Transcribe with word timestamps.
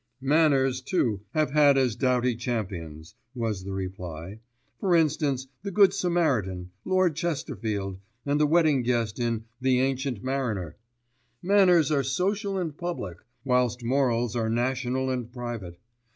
"Manners, 0.19 0.81
too, 0.81 1.21
have 1.35 1.51
had 1.51 1.77
as 1.77 1.95
doughty 1.95 2.35
champions," 2.35 3.13
was 3.35 3.63
the 3.65 3.71
reply, 3.71 4.39
"for 4.79 4.95
instance, 4.95 5.45
the 5.61 5.69
Good 5.69 5.93
Samaritan, 5.93 6.71
Lord 6.83 7.15
Chesterfield, 7.15 7.99
and 8.25 8.39
the 8.39 8.47
wedding 8.47 8.81
guest 8.81 9.19
in 9.19 9.43
The 9.59 9.79
Ancient 9.79 10.23
Mariner. 10.23 10.75
Manners 11.43 11.91
are 11.91 12.01
social 12.01 12.57
and 12.57 12.75
public, 12.75 13.19
whilst 13.45 13.83
morals 13.83 14.35
are 14.35 14.49
national 14.49 15.11
and 15.11 15.31
private. 15.31 15.77